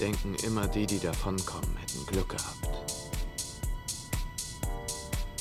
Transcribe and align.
denken 0.00 0.34
immer 0.36 0.66
die, 0.66 0.86
die 0.86 0.98
davonkommen, 0.98 1.76
hätten 1.76 2.06
Glück 2.06 2.30
gehabt. 2.30 2.68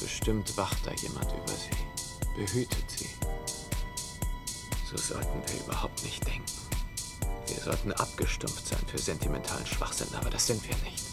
Bestimmt 0.02 0.56
wacht 0.58 0.86
da 0.86 0.92
jemand 0.96 1.32
über 1.32 1.54
sie, 1.54 2.36
behütet 2.36 2.92
sie. 2.92 3.10
So 4.90 4.98
sollten 4.98 5.42
wir 5.48 5.64
überhaupt 5.66 6.04
nicht 6.04 6.26
denken. 6.28 6.44
Wir 7.48 7.64
sollten 7.64 7.94
abgestumpft 7.94 8.68
sein 8.68 8.86
für 8.88 8.98
sentimentalen 8.98 9.66
Schwachsinn, 9.66 10.14
aber 10.14 10.30
das 10.30 10.48
sind 10.48 10.62
wir 10.68 10.76
nicht. 10.78 11.06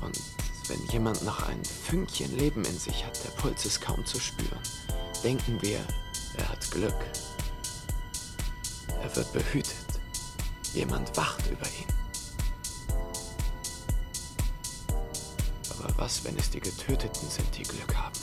Und 0.00 0.20
wenn 0.68 0.84
jemand 0.88 1.22
noch 1.22 1.42
ein 1.48 1.64
Fünkchen 1.64 2.36
Leben 2.36 2.64
in 2.64 2.78
sich 2.78 3.04
hat, 3.04 3.22
der 3.24 3.30
Puls 3.40 3.64
ist 3.64 3.80
kaum 3.80 4.04
zu 4.04 4.18
spüren, 4.18 4.60
denken 5.22 5.62
wir, 5.62 5.80
er 6.36 6.48
hat 6.48 6.70
Glück. 6.70 6.96
Er 9.00 9.14
wird 9.14 9.32
behütet. 9.32 9.76
Jemand 10.74 11.16
wacht 11.16 11.46
über 11.46 11.66
ihn. 11.66 12.05
was, 16.06 16.24
wenn 16.24 16.38
es 16.38 16.50
die 16.50 16.60
Getöteten 16.60 17.28
sind, 17.28 17.58
die 17.58 17.64
Glück 17.64 17.96
haben? 17.96 18.14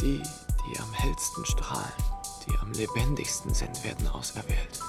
Die, 0.00 0.20
die 0.20 0.80
am 0.80 0.92
hellsten 0.92 1.46
strahlen, 1.46 1.92
die 2.48 2.58
am 2.58 2.72
lebendigsten 2.72 3.54
sind, 3.54 3.84
werden 3.84 4.08
auserwählt. 4.08 4.80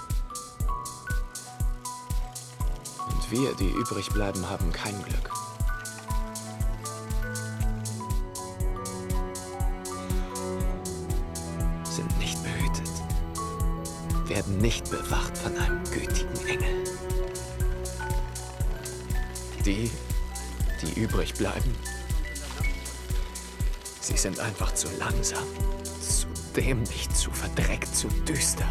Und 3.08 3.32
wir, 3.32 3.54
die 3.54 3.70
übrig 3.70 4.10
bleiben, 4.10 4.50
haben 4.50 4.72
kein 4.72 5.00
Glück. 5.04 5.32
nicht 14.58 14.90
bewacht 14.90 15.38
von 15.38 15.56
einem 15.58 15.84
gütigen 15.86 16.48
Engel. 16.48 16.84
Die, 19.66 19.92
die 20.82 21.00
übrig 21.00 21.34
bleiben, 21.34 21.76
sie 24.00 24.18
sind 24.18 24.40
einfach 24.40 24.74
zu 24.74 24.88
langsam, 24.98 25.46
zu 26.02 26.28
dämlich, 26.56 27.10
zu 27.10 27.32
verdreckt, 27.32 27.94
zu 27.96 28.08
düster. 28.28 28.68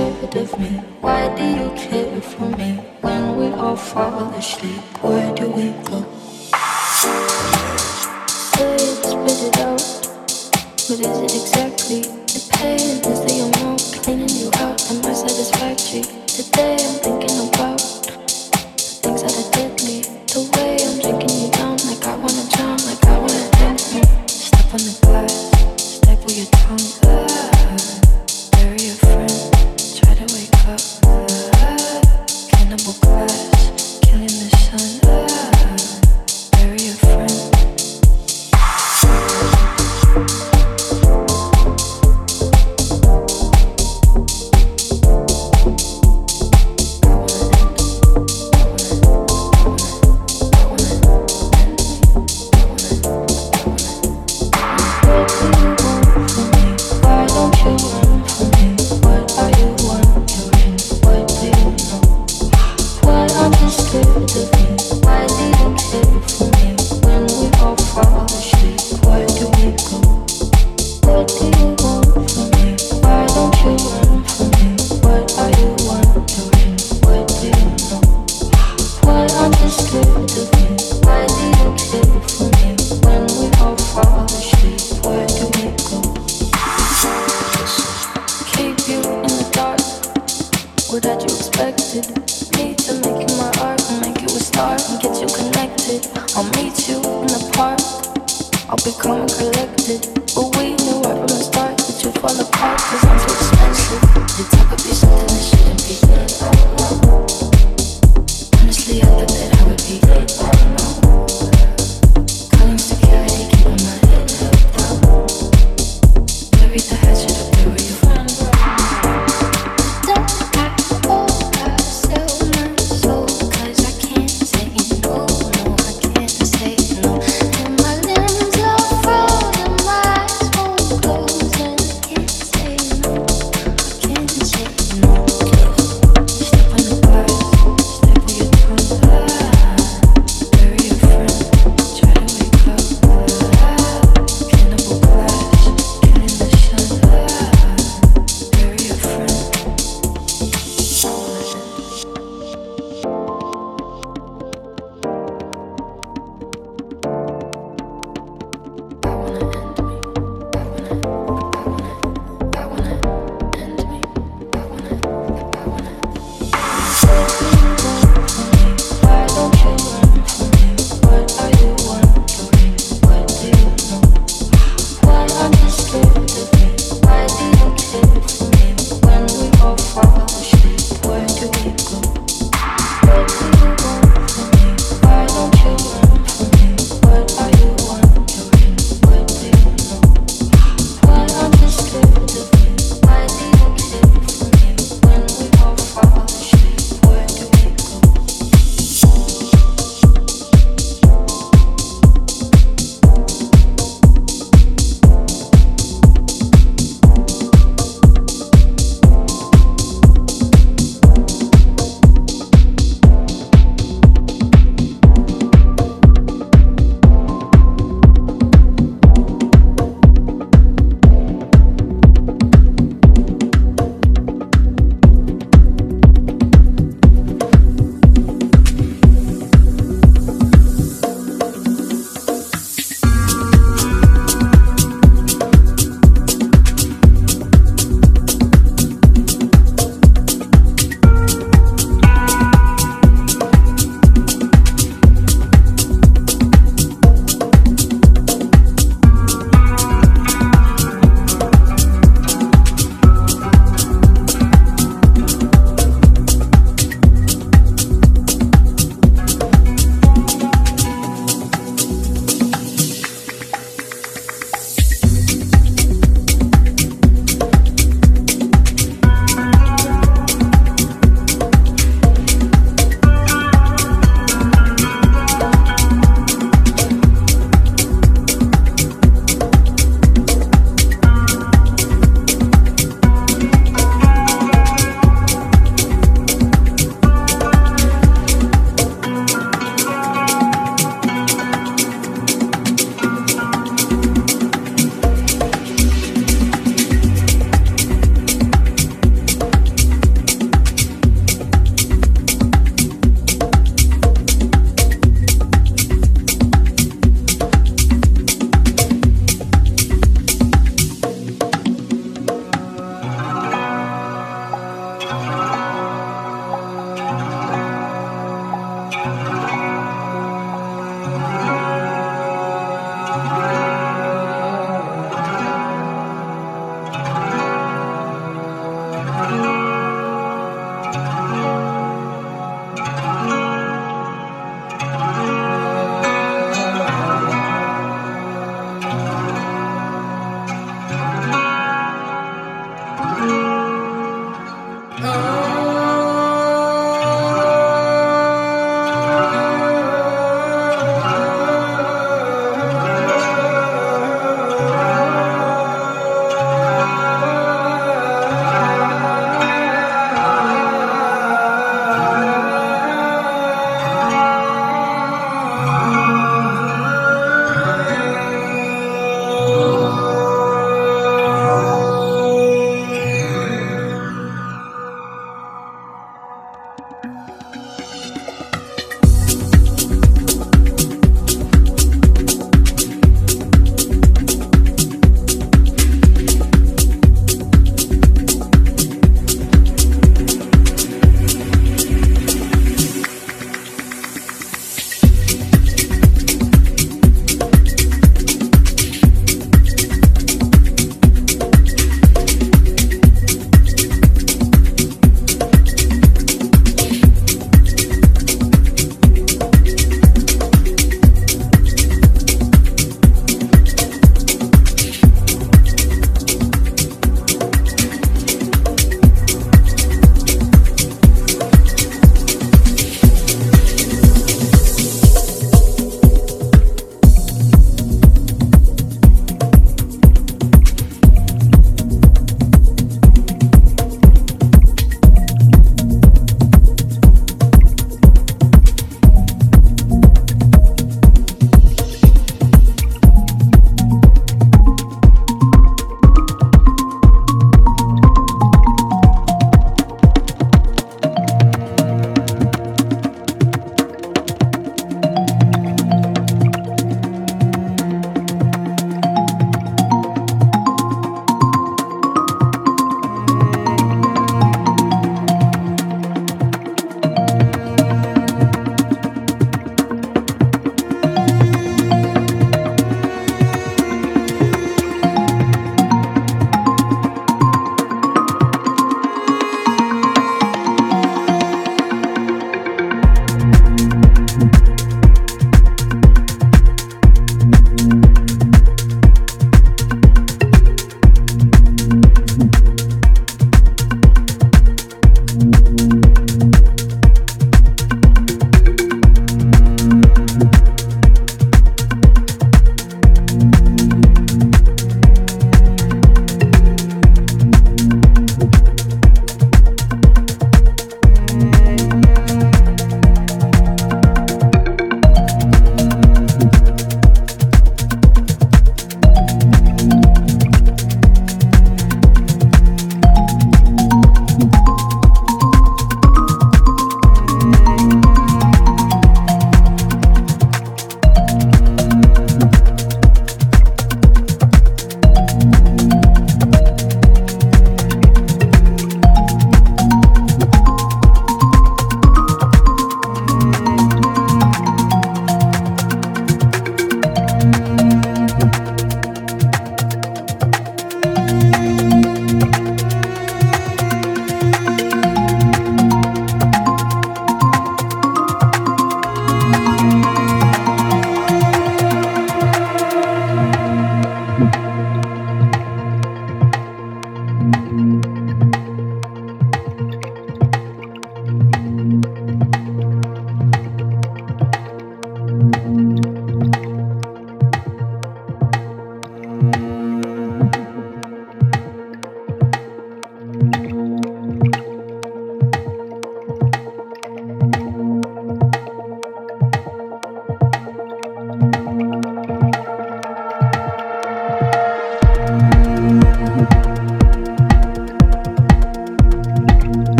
scared 0.00 0.36
of 0.36 0.58
me? 0.58 0.68
Why 1.00 1.34
do 1.36 1.44
you 1.44 1.70
care 1.76 2.20
for 2.22 2.48
me? 2.56 2.70
When 3.02 3.36
we 3.36 3.46
all 3.52 3.76
fall 3.76 4.32
asleep, 4.34 4.80
where 5.02 5.34
do 5.34 5.50
we 5.50 5.70
go? 5.84 6.06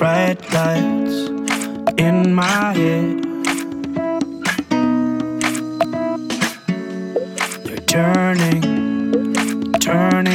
bright 0.00 0.40
lights 0.54 1.28
in 1.98 2.34
my 2.34 2.72
head. 2.72 3.22
They're 7.64 7.76
turning, 7.86 8.62
turning. 9.74 10.29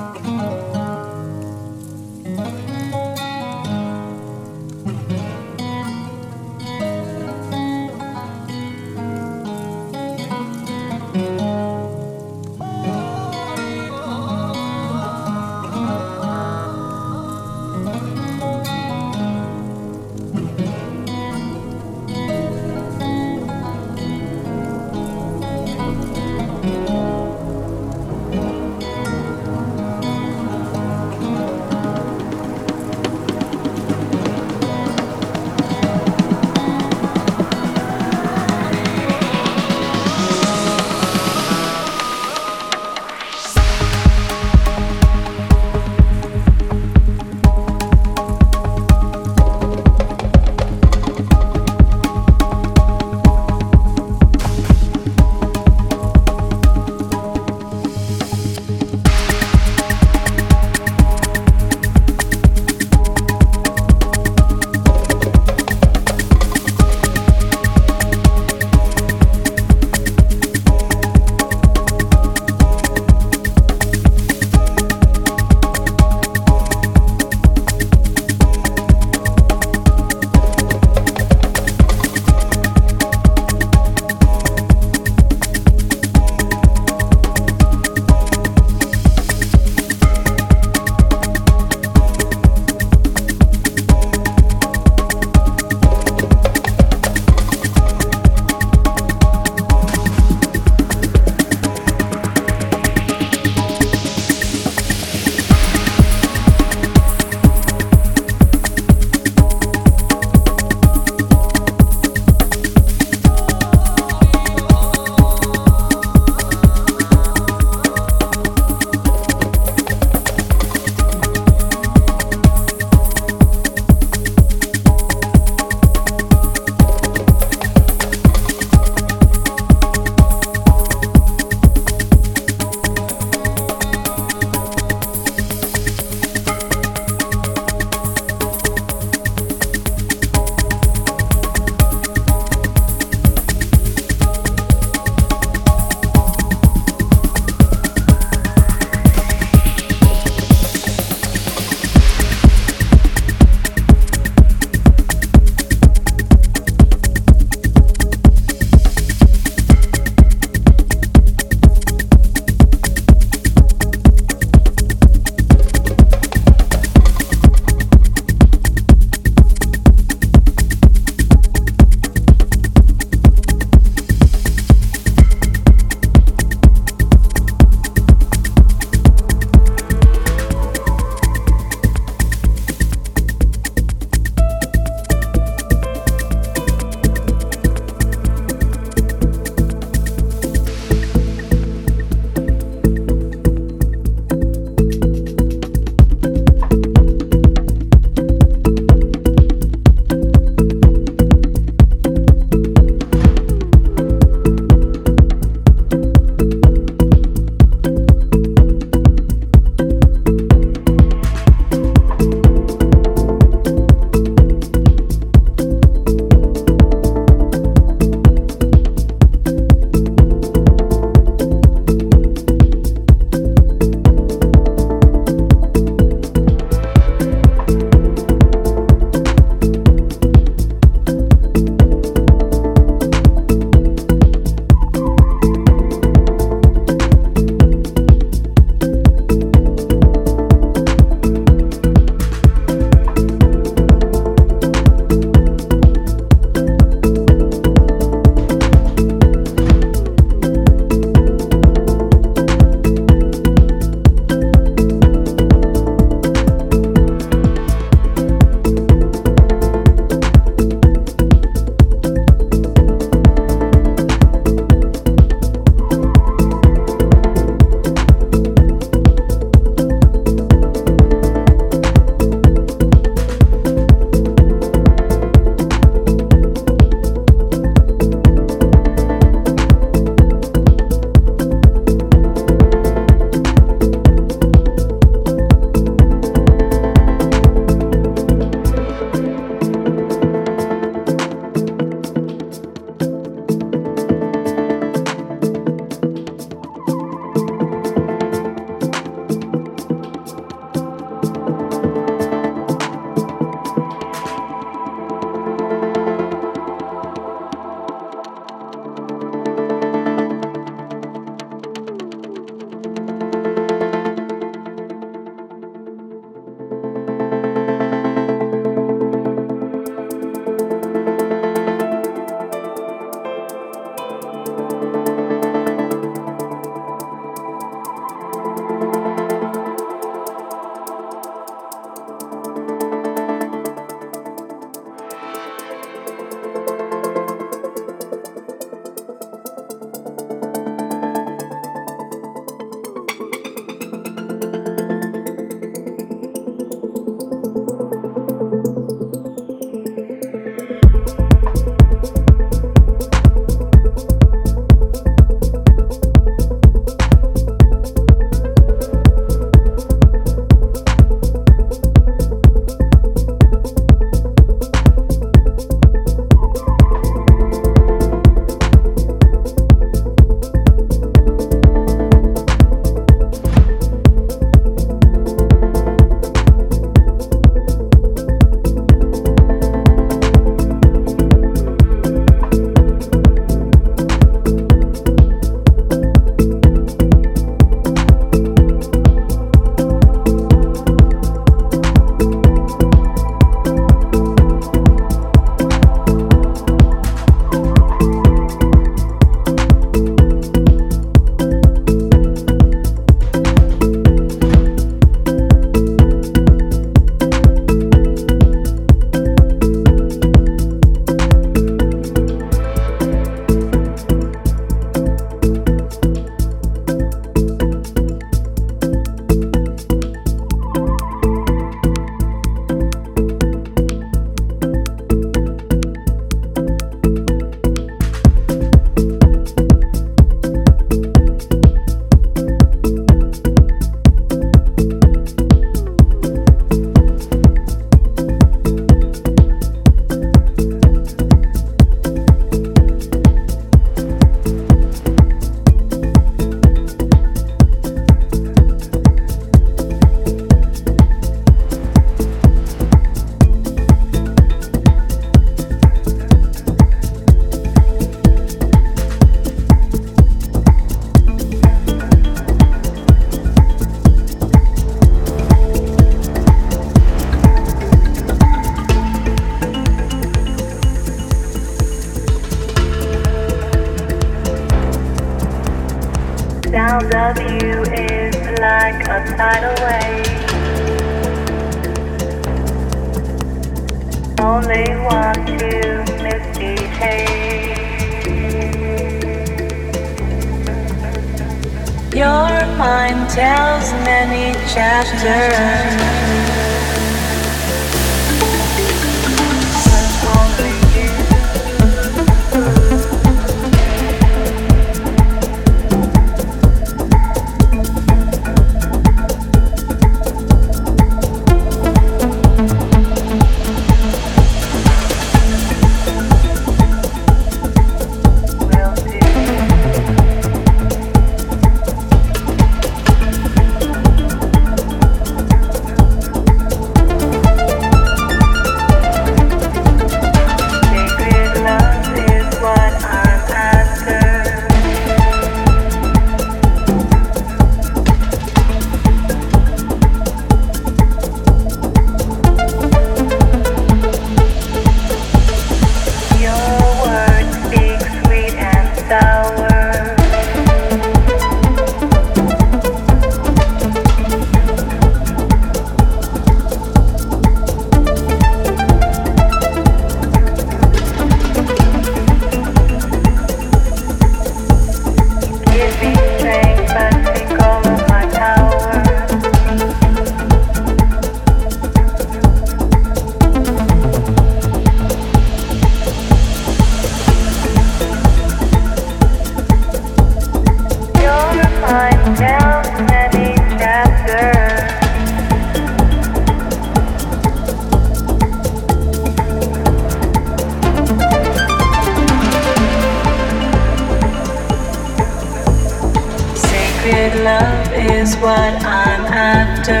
is 598.24 598.36
what 598.36 598.74
I'm 598.82 599.24
after. 599.26 600.00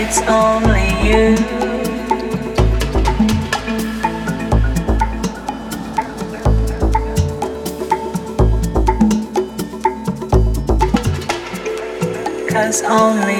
It's 0.00 0.20
only 0.28 0.88
you. 1.08 1.36
Cause 12.50 12.82
only 12.82 13.39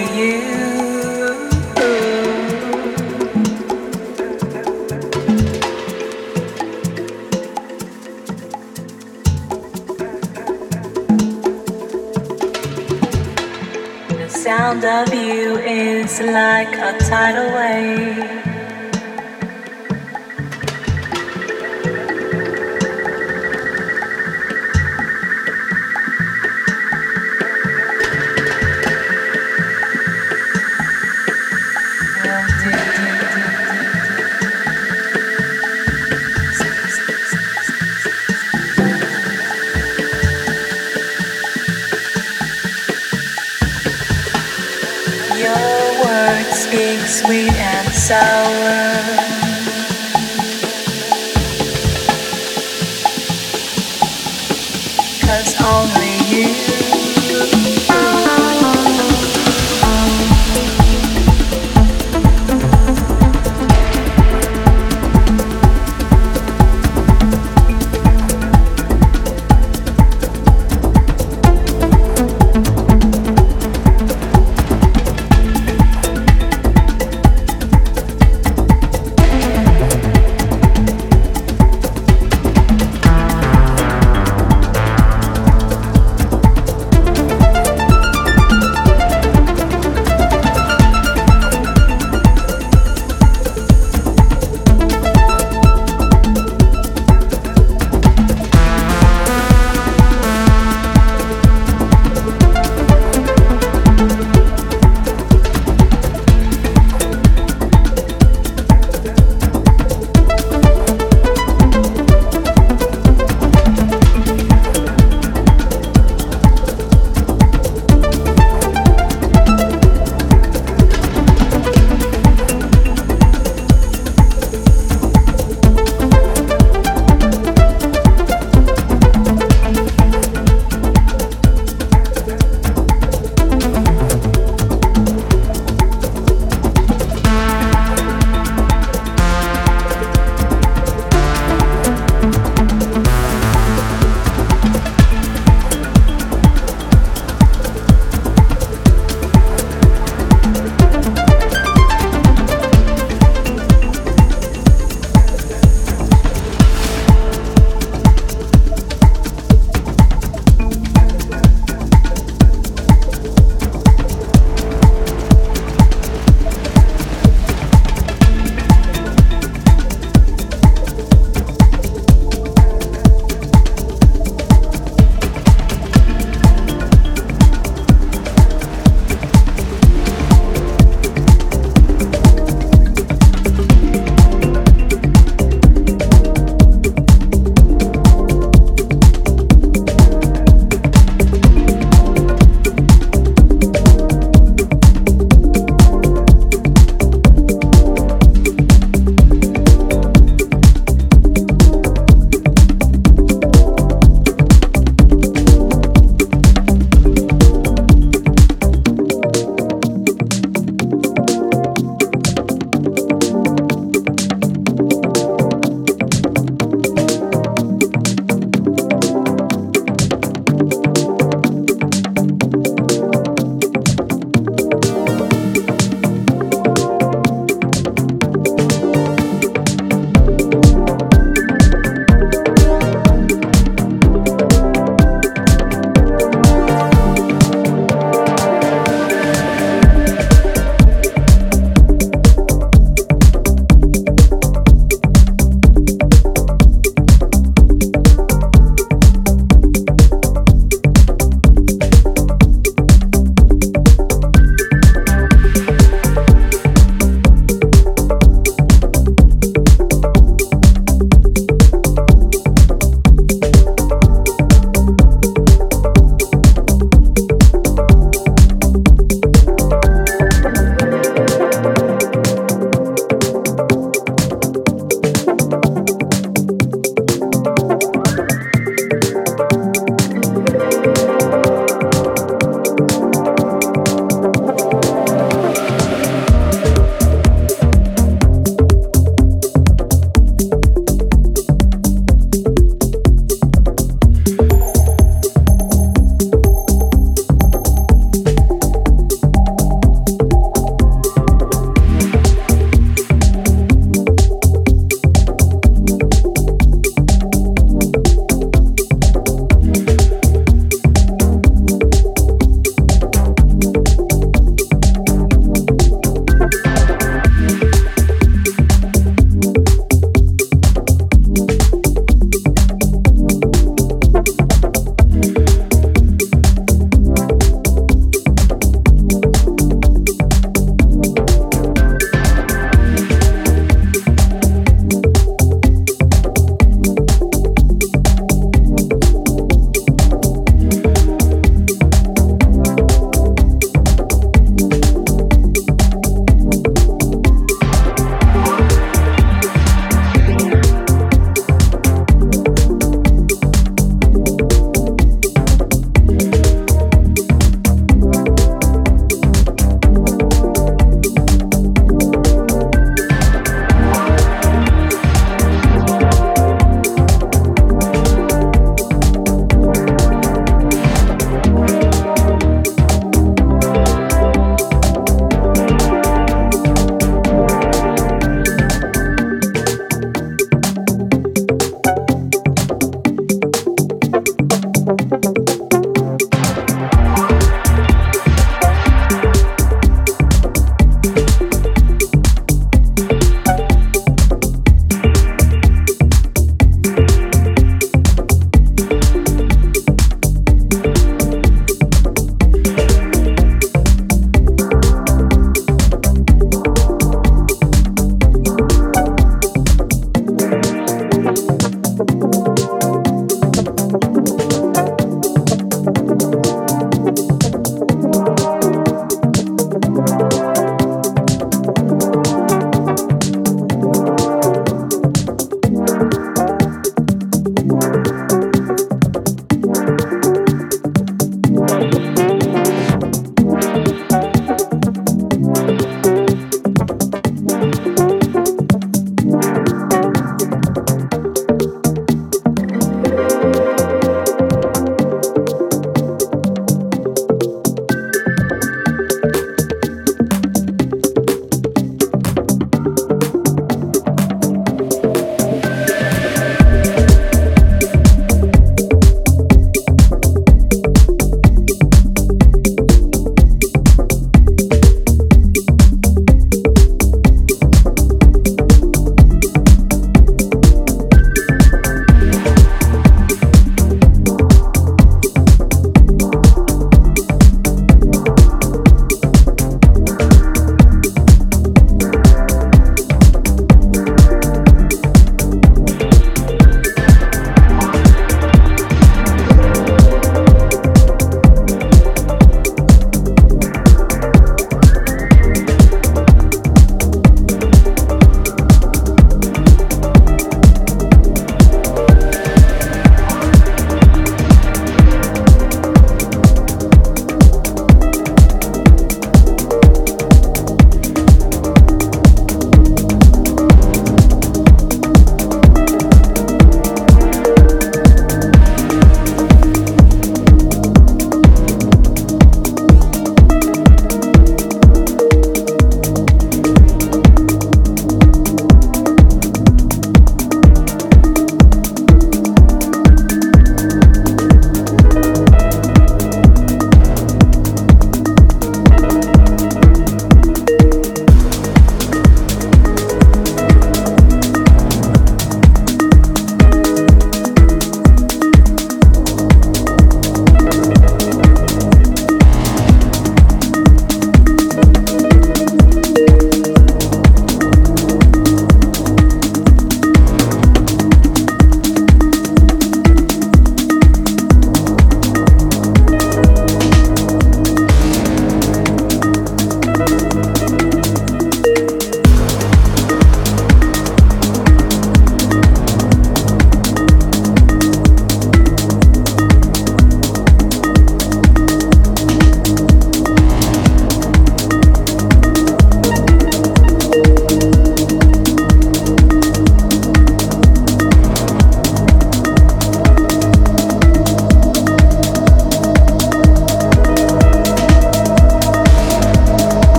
i 17.20 17.32
don't 17.32 17.52
awake. 17.52 17.59